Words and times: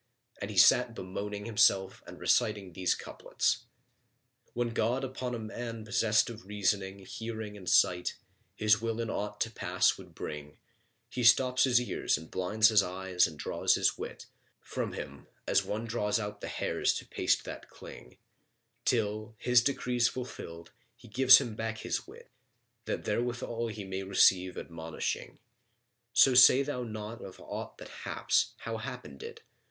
And 0.41 0.49
he 0.49 0.57
sat 0.57 0.95
bemoaning 0.95 1.45
himself 1.45 2.01
and 2.07 2.19
reciting 2.19 2.73
these 2.73 2.95
couplets, 2.95 3.65
"When 4.55 4.69
God 4.69 5.03
upon 5.03 5.35
a 5.35 5.37
man 5.37 5.85
possessed 5.85 6.27
of 6.27 6.47
reasoning, 6.47 7.05
Hearing 7.05 7.55
and 7.55 7.69
sight 7.69 8.15
His 8.55 8.81
will 8.81 8.99
in 8.99 9.11
aught 9.11 9.39
to 9.41 9.51
pass 9.51 9.99
would 9.99 10.15
bring, 10.15 10.57
He 11.07 11.23
stops 11.23 11.65
his 11.65 11.79
ears 11.79 12.17
and 12.17 12.31
blinds 12.31 12.69
his 12.69 12.81
eyes 12.81 13.27
and 13.27 13.37
draws 13.37 13.75
his 13.75 13.95
wit, 13.95 14.25
From 14.59 14.93
him, 14.93 15.27
as 15.47 15.63
one 15.63 15.85
draws 15.85 16.19
out 16.19 16.41
the 16.41 16.47
hairs 16.47 16.95
to 16.95 17.05
paste 17.05 17.43
that 17.45 17.69
cling; 17.69 18.17
Till, 18.85 19.35
His 19.37 19.61
decrees 19.61 20.07
fulfilled, 20.07 20.71
He 20.95 21.07
gives 21.09 21.37
him 21.37 21.55
back 21.55 21.77
His 21.77 22.07
wit, 22.07 22.31
That 22.85 23.03
therewithal 23.03 23.67
he 23.67 23.83
may 23.83 24.01
receive 24.01 24.57
admonishing. 24.57 25.37
So 26.11 26.33
say 26.33 26.63
thou 26.63 26.81
not 26.81 27.23
of 27.23 27.39
aught 27.39 27.77
that 27.77 27.89
haps, 28.03 28.53
'How 28.61 28.77
happened 28.77 29.21
it?' 29.21 29.43